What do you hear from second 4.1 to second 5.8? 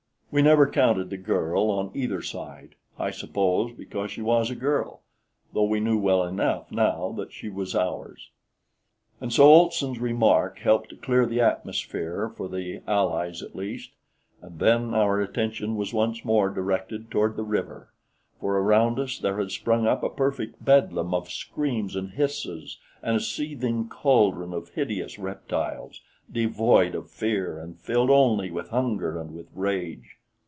she was a girl, though